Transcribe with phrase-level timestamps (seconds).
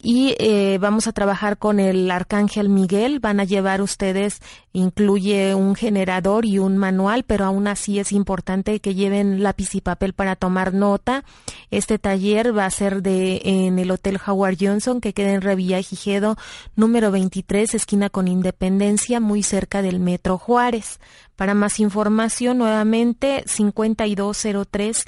[0.00, 3.18] y eh, vamos a trabajar con el Arcángel Miguel.
[3.18, 4.40] Van a llevar ustedes,
[4.72, 9.80] incluye un generador y un manual, pero aún así es importante que lleven lápiz y
[9.80, 11.24] papel para tomar nota.
[11.72, 15.82] Este taller va a ser de en el Hotel Howard Johnson, que queda en Revilla
[15.82, 16.36] Gijedo,
[16.76, 21.00] número 23, esquina con Independencia, muy cerca del Metro Juárez.
[21.34, 25.06] Para más información, nuevamente 5203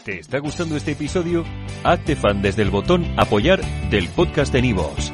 [0.03, 1.45] ¿Te está gustando este episodio?
[1.83, 3.61] Hazte fan desde el botón apoyar
[3.91, 5.13] del podcast de Nivos.